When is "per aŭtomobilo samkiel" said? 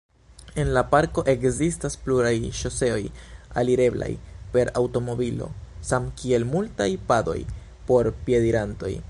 4.57-6.49